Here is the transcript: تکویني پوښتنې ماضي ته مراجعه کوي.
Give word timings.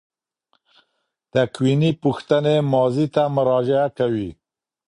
تکویني 1.33 1.91
پوښتنې 2.03 2.55
ماضي 2.71 3.07
ته 3.15 3.23
مراجعه 3.35 3.87
کوي. 3.97 4.29